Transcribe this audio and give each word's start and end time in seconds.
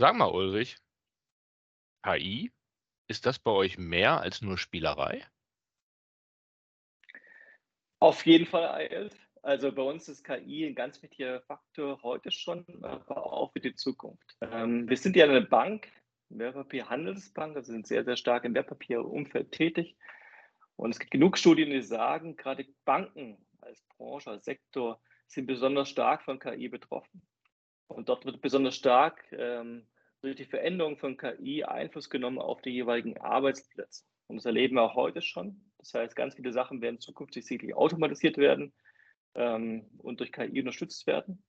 Sag 0.00 0.16
mal, 0.16 0.30
Ulrich, 0.30 0.78
KI, 2.02 2.50
ist 3.06 3.26
das 3.26 3.38
bei 3.38 3.50
euch 3.50 3.76
mehr 3.76 4.18
als 4.18 4.40
nur 4.40 4.56
Spielerei? 4.56 5.26
Auf 7.98 8.24
jeden 8.24 8.46
Fall 8.46 8.66
eilt. 8.66 9.14
Also 9.42 9.70
bei 9.70 9.82
uns 9.82 10.08
ist 10.08 10.24
KI 10.24 10.64
ein 10.64 10.74
ganz 10.74 11.02
wichtiger 11.02 11.42
Faktor 11.42 12.02
heute 12.02 12.30
schon, 12.30 12.64
aber 12.82 13.30
auch 13.30 13.52
für 13.52 13.60
die 13.60 13.74
Zukunft. 13.74 14.38
Ähm, 14.40 14.88
wir 14.88 14.96
sind 14.96 15.16
ja 15.16 15.26
eine 15.26 15.42
Bank, 15.42 15.92
Wertpapierhandelsbank, 16.30 17.56
also 17.56 17.70
sind 17.70 17.86
sehr, 17.86 18.02
sehr 18.02 18.16
stark 18.16 18.46
im 18.46 18.54
Wertpapierumfeld 18.54 19.52
tätig. 19.52 19.98
Und 20.76 20.92
es 20.92 20.98
gibt 20.98 21.10
genug 21.10 21.36
Studien, 21.36 21.68
die 21.68 21.82
sagen, 21.82 22.36
gerade 22.36 22.66
Banken 22.86 23.36
als 23.60 23.82
Branche, 23.98 24.30
als 24.30 24.46
Sektor 24.46 24.98
sind 25.26 25.44
besonders 25.44 25.90
stark 25.90 26.22
von 26.22 26.38
KI 26.38 26.70
betroffen. 26.70 27.20
Und 27.90 28.08
dort 28.08 28.24
wird 28.24 28.40
besonders 28.40 28.76
stark 28.76 29.24
ähm, 29.32 29.86
durch 30.20 30.36
die 30.36 30.44
Veränderung 30.44 30.96
von 30.96 31.16
KI 31.16 31.64
Einfluss 31.64 32.08
genommen 32.08 32.38
auf 32.38 32.62
die 32.62 32.70
jeweiligen 32.70 33.18
Arbeitsplätze. 33.18 34.04
Und 34.28 34.36
das 34.36 34.46
erleben 34.46 34.76
wir 34.76 34.82
auch 34.82 34.94
heute 34.94 35.22
schon. 35.22 35.60
Das 35.78 35.92
heißt, 35.94 36.14
ganz 36.14 36.36
viele 36.36 36.52
Sachen 36.52 36.80
werden 36.82 37.00
zukünftig 37.00 37.44
sicherlich 37.44 37.74
automatisiert 37.74 38.38
werden 38.38 38.72
ähm, 39.34 39.90
und 39.98 40.20
durch 40.20 40.30
KI 40.30 40.60
unterstützt 40.60 41.06
werden. 41.06 41.42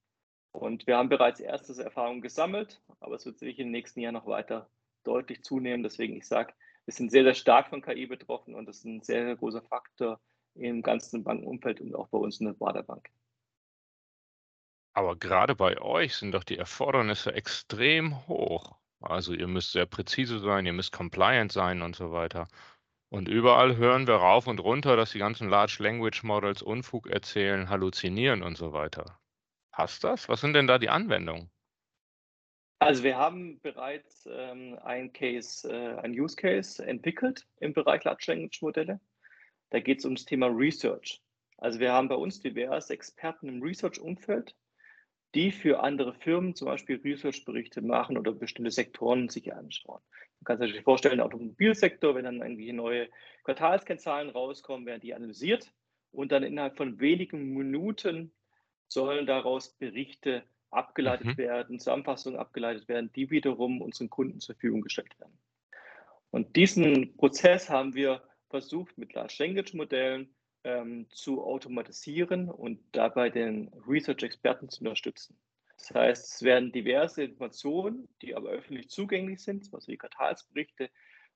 Und 0.52 0.88
wir 0.88 0.98
haben 0.98 1.10
bereits 1.10 1.40
erste 1.40 1.82
Erfahrungen 1.82 2.22
gesammelt, 2.22 2.82
aber 3.00 3.16
es 3.16 3.26
wird 3.26 3.38
sicher 3.38 3.60
in 3.60 3.68
den 3.68 3.72
nächsten 3.72 4.00
Jahren 4.00 4.16
noch 4.16 4.26
weiter 4.26 4.70
deutlich 5.04 5.44
zunehmen. 5.44 5.84
Deswegen, 5.84 6.18
ich 6.18 6.28
sage, 6.28 6.54
wir 6.86 6.94
sind 6.94 7.12
sehr, 7.12 7.24
sehr 7.24 7.36
stark 7.36 7.70
von 7.70 7.82
KI 7.82 8.08
betroffen 8.08 8.56
und 8.56 8.66
das 8.66 8.78
ist 8.78 8.86
ein 8.86 9.02
sehr, 9.02 9.26
sehr 9.26 9.36
großer 9.36 9.62
Faktor 9.62 10.20
im 10.56 10.82
ganzen 10.82 11.24
Bankenumfeld 11.24 11.82
und 11.82 11.96
auch 11.96 12.08
bei 12.08 12.18
uns 12.18 12.40
in 12.40 12.48
der 12.48 12.54
Baderbank. 12.54 13.10
Aber 14.94 15.16
gerade 15.16 15.56
bei 15.56 15.80
euch 15.82 16.16
sind 16.16 16.34
doch 16.34 16.44
die 16.44 16.58
Erfordernisse 16.58 17.34
extrem 17.34 18.28
hoch. 18.28 18.78
Also 19.00 19.34
ihr 19.34 19.48
müsst 19.48 19.72
sehr 19.72 19.86
präzise 19.86 20.40
sein, 20.40 20.66
ihr 20.66 20.74
müsst 20.74 20.92
compliant 20.92 21.52
sein 21.52 21.82
und 21.82 21.96
so 21.96 22.12
weiter. 22.12 22.48
Und 23.10 23.28
überall 23.28 23.76
hören 23.76 24.08
wir 24.08 24.16
rauf 24.16 24.48
und 24.48 24.60
runter, 24.60 24.96
dass 24.96 25.12
die 25.12 25.20
ganzen 25.20 25.50
Large 25.50 25.78
Language 25.80 26.24
Models 26.24 26.62
Unfug 26.62 27.08
erzählen, 27.08 27.70
halluzinieren 27.70 28.44
und 28.44 28.58
so 28.58 28.74
weiter. 28.74 29.20
Passt 29.72 30.04
das? 30.04 30.30
Was 30.30 30.42
sind 30.42 30.54
denn 30.54 30.68
da 30.68 30.78
die 30.78 30.90
Anwendungen? 30.90 31.50
Also 32.80 33.04
wir 33.04 33.18
haben 33.18 33.60
bereits 33.62 34.28
ähm, 34.32 34.78
ein 34.84 35.14
Case, 35.14 35.70
äh, 35.70 36.00
ein 36.00 36.12
Use 36.12 36.36
Case 36.36 36.84
entwickelt 36.86 37.46
im 37.60 37.74
Bereich 37.74 38.04
Large 38.04 38.26
Language 38.28 38.62
Modelle. 38.62 39.00
Da 39.70 39.80
geht 39.80 40.00
es 40.00 40.06
ums 40.06 40.26
Thema 40.26 40.48
Research. 40.48 41.22
Also 41.58 41.80
wir 41.80 41.94
haben 41.94 42.08
bei 42.08 42.16
uns 42.16 42.40
diverse 42.40 42.94
Experten 42.94 43.48
im 43.48 43.62
Research-Umfeld, 43.62 44.56
die 45.36 45.52
für 45.52 45.82
andere 45.82 46.14
Firmen 46.14 46.56
zum 46.56 46.68
Beispiel 46.68 47.00
Research-Berichte 47.02 47.82
machen 47.82 48.18
oder 48.18 48.34
bestimmte 48.34 48.72
Sektoren 48.72 49.30
sich 49.30 49.54
anschauen. 49.54 50.02
Man 50.40 50.58
kann 50.58 50.68
sich 50.68 50.82
vorstellen, 50.82 51.18
der 51.18 51.26
Automobilsektor, 51.26 52.16
wenn 52.16 52.26
dann 52.26 52.42
irgendwie 52.42 52.74
neue 52.74 53.08
Quartalskennzahlen 53.44 54.30
rauskommen, 54.30 54.86
werden 54.86 55.02
die 55.02 55.14
analysiert 55.14 55.72
und 56.12 56.32
dann 56.32 56.44
innerhalb 56.44 56.78
von 56.78 57.00
wenigen 57.00 57.54
Minuten 57.54 58.32
sollen 58.88 59.26
daraus 59.26 59.70
Berichte 59.70 60.44
abgeleitet 60.72 61.28
mhm. 61.28 61.38
werden, 61.38 61.80
Zusammenfassungen 61.80 62.40
abgeleitet 62.40 62.88
werden, 62.88 63.12
die 63.14 63.30
wiederum 63.30 63.82
unseren 63.82 64.10
Kunden 64.10 64.40
zur 64.40 64.56
Verfügung 64.56 64.82
gestellt 64.82 65.18
werden. 65.20 65.38
Und 66.32 66.56
diesen 66.56 67.16
Prozess 67.18 67.70
haben 67.70 67.94
wir 67.94 68.22
versucht 68.50 68.98
mit 68.98 69.14
Large 69.14 69.36
Language 69.40 69.74
Modellen 69.74 70.34
ähm, 70.64 71.08
zu 71.10 71.44
automatisieren 71.44 72.50
und 72.50 72.80
dabei 72.92 73.30
den 73.30 73.70
Research-Experten 73.88 74.70
zu 74.70 74.82
unterstützen. 74.82 75.38
Das 75.78 75.92
heißt, 75.92 76.36
es 76.36 76.44
werden 76.44 76.72
diverse 76.72 77.24
Informationen, 77.24 78.08
die 78.22 78.36
aber 78.36 78.50
öffentlich 78.50 78.90
zugänglich 78.90 79.42
sind, 79.42 79.66
zum 79.66 79.72
Beispiel 79.72 79.98
Quartalsberichte 79.98 80.90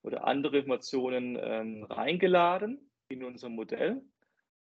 oder 0.03 0.25
andere 0.25 0.59
Informationen 0.59 1.37
ähm, 1.41 1.83
reingeladen 1.85 2.91
in 3.07 3.23
unser 3.23 3.49
Modell. 3.49 4.03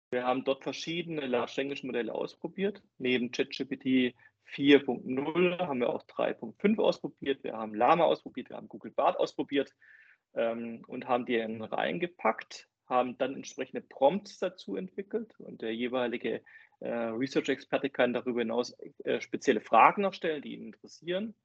Wir 0.09 0.23
haben 0.23 0.43
dort 0.45 0.63
verschiedene 0.63 1.27
Large 1.27 1.53
Language 1.57 1.83
Modelle 1.83 2.13
ausprobiert. 2.13 2.81
Neben 2.97 3.31
ChatGPT 3.31 4.15
4.0 4.55 5.59
haben 5.59 5.79
wir 5.81 5.89
auch 5.89 6.03
3.5 6.03 6.79
ausprobiert. 6.81 7.43
Wir 7.43 7.53
haben 7.53 7.75
Lama 7.75 8.05
ausprobiert, 8.05 8.49
wir 8.49 8.57
haben 8.57 8.69
Google 8.69 8.91
Bart 8.91 9.19
ausprobiert 9.19 9.75
ähm, 10.33 10.83
und 10.87 11.07
haben 11.07 11.25
die 11.25 11.37
reingepackt 11.39 12.67
haben 12.87 13.17
dann 13.17 13.35
entsprechende 13.35 13.81
Prompts 13.81 14.39
dazu 14.39 14.75
entwickelt 14.75 15.33
und 15.39 15.61
der 15.61 15.75
jeweilige 15.75 16.41
äh, 16.79 16.89
Research-Experte 16.89 17.89
kann 17.89 18.13
darüber 18.13 18.39
hinaus 18.39 18.75
äh, 19.03 19.19
spezielle 19.19 19.61
Fragen 19.61 20.03
noch 20.03 20.13
stellen, 20.13 20.41
die 20.41 20.53
ihn 20.53 20.67
interessieren. 20.67 21.35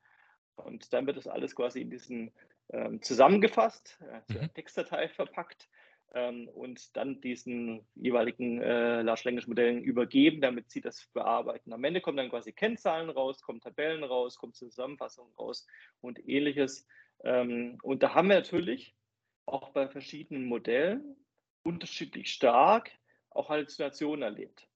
Und 0.56 0.92
dann 0.92 1.06
wird 1.06 1.16
das 1.16 1.26
alles 1.26 1.54
quasi 1.54 1.80
in 1.80 1.90
diesen 1.90 2.30
ähm, 2.70 3.02
zusammengefasst, 3.02 3.98
äh, 4.28 4.32
mhm. 4.32 4.52
Textdatei 4.54 5.08
verpackt 5.08 5.68
ähm, 6.14 6.48
und 6.48 6.96
dann 6.96 7.20
diesen 7.20 7.86
jeweiligen 7.94 8.60
äh, 8.60 9.02
Large 9.02 9.22
Language 9.24 9.48
Modellen 9.48 9.82
übergeben, 9.82 10.40
damit 10.40 10.70
sie 10.70 10.80
das 10.80 11.06
bearbeiten. 11.12 11.72
Am 11.72 11.84
Ende 11.84 12.00
kommen 12.00 12.18
dann 12.18 12.30
quasi 12.30 12.52
Kennzahlen 12.52 13.10
raus, 13.10 13.42
kommen 13.42 13.60
Tabellen 13.60 14.04
raus, 14.04 14.36
kommt 14.36 14.56
Zusammenfassungen 14.56 15.32
raus 15.34 15.66
und 16.00 16.26
ähnliches. 16.28 16.86
Ähm, 17.24 17.78
und 17.82 18.02
da 18.02 18.14
haben 18.14 18.28
wir 18.28 18.36
natürlich 18.36 18.94
auch 19.46 19.70
bei 19.70 19.88
verschiedenen 19.88 20.44
Modellen 20.44 21.16
unterschiedlich 21.62 22.32
stark 22.32 22.90
auch 23.30 23.48
Halluzinationen 23.48 24.22
erlebt. 24.22 24.68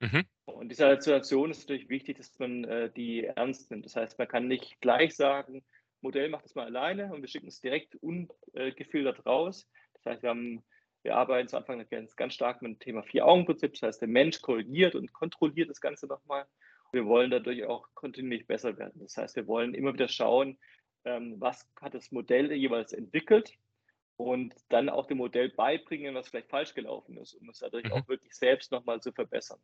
Mhm. 0.00 0.24
Und 0.44 0.68
diese 0.68 0.84
Halluzinationen 0.84 1.50
ist 1.50 1.68
natürlich 1.68 1.88
wichtig, 1.88 2.18
dass 2.18 2.38
man 2.38 2.64
äh, 2.64 2.90
die 2.90 3.24
ernst 3.24 3.70
nimmt. 3.70 3.84
Das 3.84 3.96
heißt, 3.96 4.18
man 4.18 4.28
kann 4.28 4.46
nicht 4.46 4.80
gleich 4.80 5.16
sagen, 5.16 5.64
Modell 6.02 6.28
macht 6.28 6.44
das 6.44 6.54
mal 6.54 6.66
alleine 6.66 7.12
und 7.12 7.22
wir 7.22 7.28
schicken 7.28 7.48
es 7.48 7.60
direkt 7.60 7.96
ungefiltert 7.96 9.24
raus. 9.26 9.68
Das 9.94 10.06
heißt, 10.06 10.22
wir, 10.22 10.30
haben, 10.30 10.62
wir 11.02 11.16
arbeiten 11.16 11.48
zu 11.48 11.56
Anfang 11.56 11.84
ganz, 11.88 12.14
ganz 12.14 12.34
stark 12.34 12.62
mit 12.62 12.72
dem 12.72 12.78
Thema 12.78 13.02
Vier-Augen-Prinzip. 13.02 13.72
Das 13.72 13.82
heißt, 13.82 14.00
der 14.02 14.08
Mensch 14.08 14.40
korrigiert 14.40 14.94
und 14.94 15.12
kontrolliert 15.12 15.70
das 15.70 15.80
Ganze 15.80 16.06
nochmal. 16.06 16.46
Wir 16.92 17.06
wollen 17.06 17.30
dadurch 17.30 17.64
auch 17.64 17.88
kontinuierlich 17.94 18.46
besser 18.46 18.78
werden. 18.78 19.00
Das 19.00 19.16
heißt, 19.16 19.36
wir 19.36 19.46
wollen 19.46 19.74
immer 19.74 19.94
wieder 19.94 20.08
schauen, 20.08 20.58
ähm, 21.04 21.40
was 21.40 21.68
hat 21.80 21.94
das 21.94 22.12
Modell 22.12 22.52
jeweils 22.52 22.92
entwickelt 22.92 23.52
und 24.16 24.54
dann 24.68 24.88
auch 24.88 25.06
dem 25.06 25.18
Modell 25.18 25.50
beibringen, 25.50 26.14
was 26.14 26.28
vielleicht 26.28 26.48
falsch 26.48 26.74
gelaufen 26.74 27.16
ist, 27.18 27.34
um 27.34 27.48
es 27.48 27.58
dadurch 27.58 27.84
mhm. 27.84 27.92
auch 27.92 28.08
wirklich 28.08 28.34
selbst 28.34 28.72
nochmal 28.72 29.00
zu 29.00 29.12
verbessern. 29.12 29.60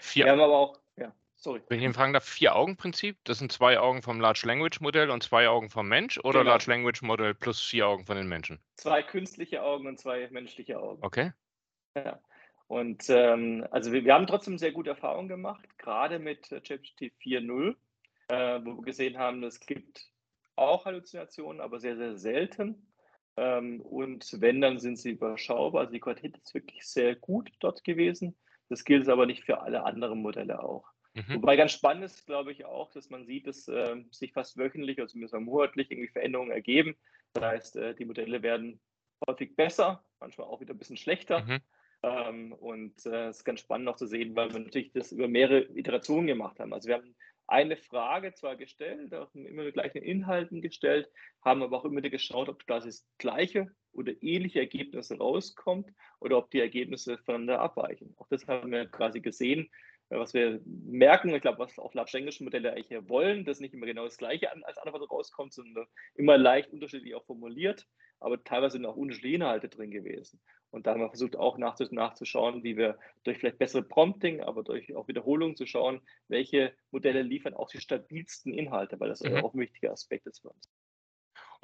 Vier, 0.00 0.24
Wir 0.24 0.32
haben 0.32 0.40
aber 0.40 0.56
auch, 0.56 0.80
ja, 0.96 1.14
sorry. 1.36 1.60
Wenn 1.68 1.78
ich 1.78 1.84
ihn 1.84 1.94
fragen 1.94 2.12
darf, 2.12 2.24
Vier-Augen-Prinzip, 2.24 3.18
das 3.24 3.38
sind 3.38 3.52
zwei 3.52 3.78
Augen 3.78 4.02
vom 4.02 4.20
Large 4.20 4.42
Language 4.46 4.80
Modell 4.80 5.10
und 5.10 5.22
zwei 5.22 5.48
Augen 5.48 5.70
vom 5.70 5.88
Mensch 5.88 6.18
oder 6.18 6.40
genau. 6.40 6.52
Large 6.52 6.70
Language 6.70 7.02
Modell 7.02 7.34
plus 7.34 7.62
vier 7.62 7.86
Augen 7.86 8.06
von 8.06 8.16
den 8.16 8.28
Menschen? 8.28 8.60
Zwei 8.76 9.02
künstliche 9.02 9.62
Augen 9.62 9.86
und 9.86 9.98
zwei 9.98 10.28
menschliche 10.30 10.80
Augen. 10.80 11.04
Okay. 11.04 11.32
Ja. 11.94 12.20
Und 12.66 13.10
ähm, 13.10 13.66
also 13.72 13.92
wir, 13.92 14.04
wir, 14.04 14.14
haben 14.14 14.28
trotzdem 14.28 14.56
sehr 14.56 14.70
gute 14.70 14.90
Erfahrungen 14.90 15.28
gemacht, 15.28 15.76
gerade 15.76 16.20
mit 16.20 16.48
ChatGPT 16.48 17.12
4.0, 17.20 17.74
äh, 18.28 18.64
wo 18.64 18.76
wir 18.76 18.82
gesehen 18.82 19.18
haben, 19.18 19.42
es 19.42 19.58
gibt 19.58 20.08
auch 20.54 20.84
Halluzinationen, 20.84 21.60
aber 21.60 21.80
sehr, 21.80 21.96
sehr 21.96 22.16
selten. 22.16 22.89
Ähm, 23.36 23.80
und 23.80 24.40
wenn, 24.40 24.60
dann 24.60 24.78
sind 24.78 24.96
sie 24.96 25.12
überschaubar. 25.12 25.82
Also 25.82 25.92
die 25.92 26.00
Qualität 26.00 26.36
ist 26.38 26.54
wirklich 26.54 26.86
sehr 26.86 27.14
gut 27.14 27.50
dort 27.60 27.84
gewesen. 27.84 28.36
Das 28.68 28.84
gilt 28.84 29.08
aber 29.08 29.26
nicht 29.26 29.44
für 29.44 29.60
alle 29.60 29.84
anderen 29.84 30.22
Modelle 30.22 30.62
auch. 30.62 30.86
Mhm. 31.14 31.36
Wobei 31.36 31.56
ganz 31.56 31.72
spannend 31.72 32.04
ist, 32.04 32.26
glaube 32.26 32.52
ich, 32.52 32.64
auch, 32.64 32.90
dass 32.92 33.10
man 33.10 33.26
sieht, 33.26 33.46
dass 33.46 33.66
äh, 33.68 33.96
sich 34.10 34.32
fast 34.32 34.56
wöchentlich, 34.56 34.98
also 34.98 35.12
zumindest 35.12 35.34
monatlich, 35.40 35.90
irgendwie 35.90 36.08
Veränderungen 36.08 36.52
ergeben. 36.52 36.96
Das 37.32 37.44
heißt, 37.44 37.76
äh, 37.76 37.94
die 37.94 38.04
Modelle 38.04 38.42
werden 38.42 38.80
häufig 39.26 39.56
besser, 39.56 40.04
manchmal 40.20 40.46
auch 40.46 40.60
wieder 40.60 40.74
ein 40.74 40.78
bisschen 40.78 40.96
schlechter. 40.96 41.42
Mhm. 41.42 41.58
Ähm, 42.02 42.52
und 42.52 42.96
es 42.98 43.06
äh, 43.06 43.28
ist 43.30 43.44
ganz 43.44 43.60
spannend 43.60 43.88
auch 43.88 43.96
zu 43.96 44.06
sehen, 44.06 44.34
weil 44.34 44.52
wir 44.52 44.60
natürlich 44.60 44.92
das 44.92 45.12
über 45.12 45.28
mehrere 45.28 45.62
Iterationen 45.76 46.26
gemacht 46.26 46.58
haben. 46.58 46.72
Also 46.72 46.88
wir 46.88 46.96
haben 46.96 47.14
eine 47.50 47.76
Frage 47.76 48.32
zwar 48.34 48.56
gestellt, 48.56 49.12
auch 49.14 49.34
immer 49.34 49.64
mit 49.64 49.74
gleichen 49.74 50.02
Inhalten 50.02 50.62
gestellt, 50.62 51.10
haben 51.42 51.62
aber 51.62 51.78
auch 51.78 51.84
immer 51.84 51.96
wieder 51.96 52.10
geschaut, 52.10 52.48
ob 52.48 52.64
das 52.66 53.06
gleiche 53.18 53.74
oder 53.92 54.12
ähnliche 54.22 54.60
Ergebnisse 54.60 55.18
rauskommt 55.18 55.92
oder 56.20 56.38
ob 56.38 56.50
die 56.50 56.60
Ergebnisse 56.60 57.18
voneinander 57.18 57.60
abweichen. 57.60 58.14
Auch 58.18 58.28
das 58.28 58.46
haben 58.46 58.70
wir 58.70 58.86
quasi 58.86 59.20
gesehen, 59.20 59.68
was 60.18 60.34
wir 60.34 60.60
merken, 60.64 61.34
ich 61.34 61.42
glaube, 61.42 61.60
was 61.60 61.78
auch 61.78 61.94
Language 61.94 62.40
Modelle 62.40 62.72
eigentlich 62.72 63.08
wollen, 63.08 63.44
dass 63.44 63.60
nicht 63.60 63.74
immer 63.74 63.86
genau 63.86 64.04
das 64.04 64.18
Gleiche 64.18 64.50
als 64.64 64.78
Antwort 64.78 65.10
rauskommt, 65.10 65.52
sondern 65.52 65.86
immer 66.14 66.36
leicht 66.36 66.72
unterschiedlich 66.72 67.14
auch 67.14 67.24
formuliert, 67.24 67.86
aber 68.18 68.42
teilweise 68.42 68.72
sind 68.72 68.86
auch 68.86 68.96
unterschiedliche 68.96 69.36
Inhalte 69.36 69.68
drin 69.68 69.90
gewesen. 69.90 70.40
Und 70.70 70.86
da 70.86 70.92
haben 70.92 71.00
wir 71.00 71.08
versucht 71.08 71.36
auch 71.36 71.58
nachzuschauen, 71.58 72.62
wie 72.62 72.76
wir 72.76 72.98
durch 73.24 73.38
vielleicht 73.38 73.58
bessere 73.58 73.82
Prompting, 73.82 74.40
aber 74.40 74.62
durch 74.62 74.94
auch 74.94 75.08
Wiederholung 75.08 75.56
zu 75.56 75.66
schauen, 75.66 76.00
welche 76.28 76.72
Modelle 76.90 77.22
liefern 77.22 77.54
auch 77.54 77.70
die 77.70 77.80
stabilsten 77.80 78.52
Inhalte, 78.52 78.98
weil 79.00 79.08
das 79.08 79.20
mhm. 79.20 79.36
auch 79.36 79.54
ein 79.54 79.60
wichtiger 79.60 79.92
Aspekt 79.92 80.26
ist 80.26 80.40
für 80.40 80.50
uns. 80.50 80.68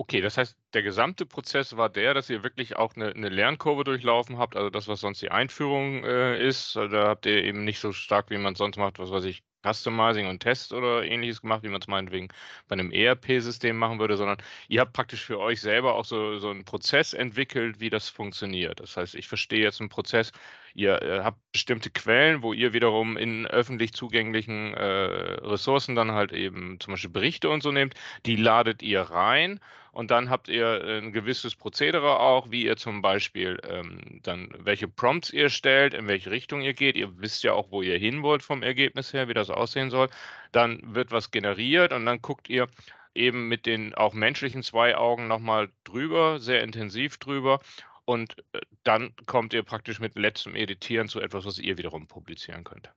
Okay, 0.00 0.20
das 0.20 0.36
heißt, 0.36 0.58
der 0.74 0.82
gesamte 0.82 1.24
Prozess 1.24 1.74
war 1.78 1.88
der, 1.88 2.12
dass 2.12 2.28
ihr 2.28 2.42
wirklich 2.42 2.76
auch 2.76 2.94
eine 2.96 3.14
'ne 3.14 3.30
Lernkurve 3.30 3.82
durchlaufen 3.82 4.36
habt, 4.36 4.54
also 4.54 4.68
das, 4.68 4.88
was 4.88 5.00
sonst 5.00 5.22
die 5.22 5.30
Einführung, 5.30 6.04
äh, 6.04 6.38
ist. 6.46 6.76
Also, 6.76 6.94
da 6.94 7.08
habt 7.08 7.24
ihr 7.24 7.42
eben 7.42 7.64
nicht 7.64 7.78
so 7.78 7.92
stark, 7.92 8.28
wie 8.28 8.36
man's 8.36 8.58
sonst 8.58 8.76
macht, 8.76 8.98
was 8.98 9.10
weiß 9.10 9.24
ich, 9.24 9.42
Customizing 9.66 10.26
und 10.26 10.40
Test 10.40 10.74
oder 10.74 11.02
Ähnliches 11.02 11.40
gemacht, 11.40 11.62
wie 11.62 11.70
man 11.70 11.80
es 11.80 11.88
meinetwegen 11.88 12.28
bei 12.68 12.76
'nem 12.76 12.92
ERP-System 12.92 13.74
machen 13.78 13.98
würde, 13.98 14.18
sondern 14.18 14.36
ihr 14.68 14.82
habt 14.82 14.92
praktisch 14.92 15.24
für 15.24 15.38
euch 15.40 15.62
selber 15.62 15.94
auch 15.94 16.04
so 16.04 16.36
so 16.38 16.50
'n 16.50 16.66
Prozess 16.66 17.14
entwickelt, 17.14 17.80
wie 17.80 17.88
das 17.88 18.10
funktioniert. 18.10 18.80
Das 18.80 18.98
heißt, 18.98 19.14
ich 19.14 19.26
verstehe 19.28 19.62
jetzt 19.62 19.80
'n 19.80 19.88
Prozess, 19.88 20.30
ihr, 20.76 21.02
äh, 21.02 21.20
habt 21.24 21.38
bestimmte 21.52 21.90
Quellen, 21.90 22.42
wo 22.42 22.52
ihr 22.52 22.72
wiederum 22.72 23.16
in 23.16 23.46
öffentlich 23.46 23.92
zugänglichen, 23.94 24.74
äh, 24.74 24.82
Ressourcen 24.84 25.94
dann 25.96 26.12
halt 26.12 26.32
eben 26.32 26.78
zum 26.80 26.92
Beispiel 26.94 27.10
Berichte 27.10 27.50
und 27.50 27.62
so 27.62 27.72
nehmt, 27.72 27.94
die 28.26 28.36
ladet 28.36 28.82
ihr 28.82 29.02
rein 29.02 29.60
und 29.92 30.10
dann 30.10 30.28
habt 30.30 30.48
ihr, 30.48 30.84
äh, 30.84 30.98
'n 30.98 31.12
gewisses 31.12 31.54
Prozedere 31.56 32.20
auch, 32.20 32.50
wie 32.50 32.64
ihr 32.64 32.76
zum 32.76 33.02
Beispiel, 33.02 33.58
ähm, 33.68 34.20
dann 34.22 34.50
welche 34.58 34.88
Prompts 34.88 35.30
ihr 35.32 35.48
stellt, 35.48 35.94
in 35.94 36.06
welche 36.08 36.30
Richtung 36.30 36.60
ihr 36.62 36.74
geht. 36.74 36.96
Ihr 36.96 37.18
wisst 37.20 37.42
ja 37.44 37.52
auch, 37.54 37.70
wo 37.72 37.82
ihr 37.82 37.98
hin 37.98 38.22
wollt 38.22 38.42
vom 38.42 38.62
Ergebnis 38.62 39.12
her, 39.12 39.28
wie 39.28 39.34
das 39.34 39.50
aussehen 39.50 39.90
soll. 39.90 40.08
Dann 40.52 40.80
wird 40.94 41.10
was 41.12 41.30
generiert 41.30 41.92
und 41.92 42.06
dann 42.06 42.20
guckt 42.22 42.48
ihr 42.50 42.68
eben 43.14 43.48
mit 43.48 43.64
den 43.66 43.94
auch 43.94 44.12
menschlichen 44.12 44.62
2 44.62 44.96
Augen 44.96 45.26
noch 45.28 45.38
mal 45.38 45.70
drüber, 45.84 46.38
sehr 46.38 46.62
intensiv 46.62 47.16
drüber 47.18 47.60
und, 48.06 48.36
äh, 48.54 48.60
dann 48.84 49.14
kommt 49.26 49.54
ihr 49.54 49.62
praktisch 49.64 50.00
mit 50.00 50.16
letztem 50.16 50.54
Editieren 50.56 51.08
zu 51.08 51.20
etwas, 51.20 51.44
was 51.46 51.58
ihr 51.58 51.78
wiederum 51.78 52.08
publizieren 52.08 52.64
könnt. 52.64 52.92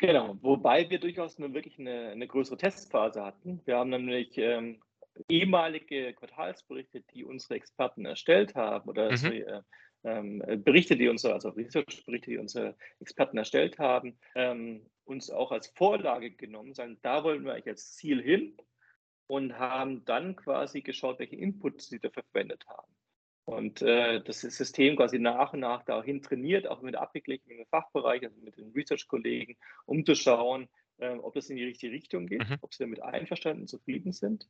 Genau, 0.00 0.38
wobei 0.42 0.88
wir 0.90 1.00
durchaus 1.00 1.38
'ne 1.40 1.52
wirklich 1.54 1.76
'ne 1.76 2.14
'ne 2.14 2.28
größere 2.28 2.56
Testphase 2.56 3.24
hatten. 3.24 3.60
Wir 3.64 3.78
haben 3.78 3.90
nämlich, 3.90 4.38
ähm, 4.38 4.80
ehemalige 5.28 6.14
Quartalsberichte, 6.14 7.00
die 7.12 7.24
unsere 7.24 7.54
Experten 7.56 8.04
erstellt 8.06 8.54
haben 8.54 8.88
oder 8.88 9.16
so, 9.16 9.28
Mhm. 9.28 9.32
äh, 9.32 9.62
ähm, 10.04 10.40
Berichte, 10.62 10.96
die 10.96 11.08
unsere 11.08 11.32
also 11.34 11.48
Research-Berichte, 11.48 12.30
die 12.30 12.38
unsere 12.38 12.76
Experten 13.00 13.38
erstellt 13.38 13.80
haben, 13.80 14.20
ähm, 14.36 14.88
uns 15.04 15.30
auch 15.30 15.50
als 15.50 15.66
Vorlage 15.74 16.30
genommen, 16.30 16.74
sagen: 16.74 16.98
„Da 17.02 17.24
wollen 17.24 17.44
wir 17.44 17.54
eigentlich 17.54 17.66
als 17.66 17.94
Ziel 17.96 18.22
hin“, 18.22 18.56
und 19.28 19.58
haben 19.58 20.04
dann 20.06 20.36
quasi 20.36 20.82
geschaut, 20.82 21.18
welche 21.20 21.36
Inputs 21.36 21.88
sie 21.88 22.00
dafür 22.00 22.24
verwendet 22.32 22.66
haben. 22.68 22.92
Und, 23.48 23.80
äh, 23.80 24.20
das 24.22 24.40
Sys 24.40 24.56
System 24.58 24.94
quasi 24.96 25.18
nach 25.18 25.54
und 25.54 25.60
nach 25.60 25.82
dahin 25.82 26.20
trainiert, 26.20 26.66
auch 26.66 26.82
mit 26.82 26.96
abgeglichen 26.96 27.48
mit 27.48 27.58
dem 27.58 27.66
Fachbereich, 27.66 28.22
also 28.22 28.38
mit 28.42 28.58
den 28.58 28.72
Research-Kollegen, 28.72 29.56
um 29.86 30.04
zu 30.04 30.14
schauen, 30.14 30.68
ähm, 30.98 31.20
ob 31.22 31.32
das 31.34 31.48
in 31.48 31.56
die 31.56 31.64
richtige 31.64 31.92
Richtung 31.94 32.26
geht, 32.26 32.44
Mhm. 32.44 32.58
ob 32.60 32.74
sie 32.74 32.84
damit 32.84 33.00
einverstanden 33.02 33.62
und 33.62 33.68
zufrieden 33.68 34.12
sind. 34.12 34.48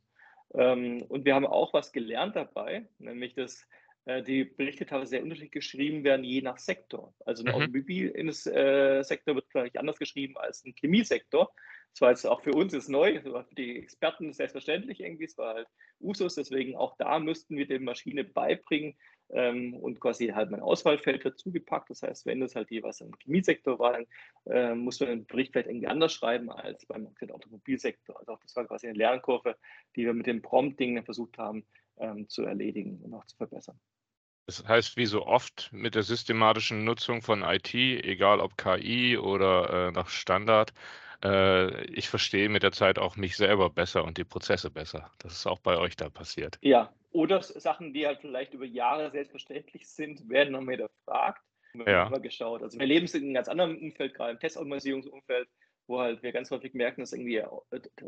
Ähm, 0.53 1.01
und 1.07 1.23
wir 1.25 1.33
haben 1.35 1.45
auch 1.45 1.71
was 1.73 1.93
gelernt 1.93 2.35
dabei, 2.35 2.89
nämlich 2.97 3.35
dass, 3.35 3.65
äh, 4.05 4.21
die 4.21 4.43
Berichte 4.43 4.85
teilweise 4.85 5.11
sehr 5.11 5.23
unterschiedlich 5.23 5.51
geschrieben 5.51 6.03
werden, 6.03 6.25
je 6.25 6.41
nach 6.41 6.57
Sektor. 6.57 7.15
Also 7.25 7.43
'n 7.43 7.47
Mhm. 7.47 7.69
Automobil-Indus 7.69 8.47
äh, 8.47 9.01
Sektor 9.03 9.35
wird 9.35 9.47
vielleicht 9.49 9.77
anders 9.77 9.97
geschrieben 9.99 10.37
als 10.37 10.65
'n 10.65 10.73
Chemiesektor. 10.77 11.53
Das 11.95 12.01
war 12.01 12.09
jetzt 12.11 12.25
auch 12.25 12.41
für 12.41 12.53
uns 12.53 12.73
jetzt 12.73 12.89
neu, 12.89 13.21
für 13.21 13.45
die 13.57 13.77
Experten 13.77 14.31
selbstverständlich 14.33 14.99
irgendwie. 15.01 15.25
Es 15.25 15.37
war 15.37 15.55
halt 15.55 15.67
Usus, 15.99 16.35
deswegen 16.35 16.75
auch 16.75 16.95
da 16.97 17.19
müssten 17.19 17.57
wir 17.57 17.67
der 17.67 17.79
Maschine 17.81 18.23
beibringen, 18.23 18.95
ähm, 19.31 19.75
und 19.75 19.99
quasi 19.99 20.27
halt 20.29 20.49
mein 20.51 20.61
Auswahlfeld 20.61 21.23
dazugepackt. 21.25 21.89
Das 21.89 22.01
heißt, 22.01 22.25
wenn 22.25 22.39
das 22.39 22.55
halt 22.55 22.71
jeweils 22.71 23.01
im 23.01 23.11
Chemiesektor 23.21 23.77
war, 23.79 23.93
dann, 23.93 24.05
äh, 24.45 24.75
muss 24.75 24.99
man 24.99 25.09
den 25.09 25.25
Bericht 25.27 25.51
vielleicht 25.51 25.67
irgendwie 25.67 25.87
anders 25.87 26.13
schreiben 26.13 26.49
als 26.51 26.85
beim 26.85 27.07
Automobilsektor. 27.31 28.17
Also 28.19 28.33
auch 28.33 28.39
das 28.39 28.55
war 28.55 28.65
quasi 28.65 28.87
'ne 28.87 28.93
Lernkurve, 28.93 29.55
die 29.95 30.05
wir 30.05 30.13
mit 30.13 30.25
dem 30.27 30.41
Prompting 30.41 31.03
versucht 31.03 31.37
haben, 31.37 31.65
ähm, 31.99 32.27
zu 32.29 32.43
erledigen 32.43 33.01
und 33.03 33.13
auch 33.13 33.25
zu 33.25 33.35
verbessern. 33.37 33.79
Das 34.49 34.65
heißt, 34.67 34.97
wie 34.97 35.05
so 35.05 35.27
oft 35.27 35.69
mit 35.71 35.93
der 35.93 36.01
systematischen 36.01 36.83
Nutzung 36.83 37.21
von 37.21 37.43
IT, 37.43 37.71
egal 37.75 38.39
ob 38.39 38.57
KI 38.57 39.15
oder, 39.17 39.89
äh, 39.89 39.91
nach 39.91 40.09
Standard, 40.09 40.73
äh, 41.23 41.85
ich 41.85 42.09
verstehe 42.09 42.49
mit 42.49 42.63
der 42.63 42.71
Zeit 42.71 42.99
auch 42.99 43.15
mich 43.17 43.37
selber 43.37 43.69
besser 43.69 44.03
und 44.03 44.17
die 44.17 44.23
Prozesse 44.25 44.71
besser. 44.71 45.11
Das 45.19 45.33
ist 45.33 45.47
auch 45.47 45.59
bei 45.59 45.77
euch 45.77 45.95
da 45.95 46.09
passiert. 46.09 46.59
Ja, 46.63 46.93
oder 47.11 47.41
Sachen, 47.41 47.93
die 47.93 48.05
halt 48.05 48.19
vielleicht 48.19 48.53
über 48.53 48.65
Jahre 48.65 49.11
selbstverständlich 49.11 49.87
sind, 49.89 50.27
werden 50.29 50.51
noch 50.51 50.61
mal 50.61 50.71
hinterfragt. 50.75 51.41
Wir 51.73 51.85
haben 51.85 51.87
Ja. 51.87 52.09
immer 52.09 52.19
geschaut. 52.19 52.61
Also, 52.63 52.77
wir 52.79 52.85
leben 52.85 53.05
es 53.05 53.13
in 53.13 53.23
'nem 53.25 53.33
ganz 53.35 53.47
anderen 53.47 53.77
Umfeld, 53.79 54.13
grade 54.13 54.33
im 54.33 54.39
Testautomatisierungsumfeld, 54.39 55.47
wo 55.87 55.99
halt 55.99 56.21
wir 56.21 56.31
ganz 56.33 56.51
häufig 56.51 56.73
merken, 56.73 57.01
dass 57.01 57.13
irgendwie, 57.13 57.37
äh, 57.37 57.47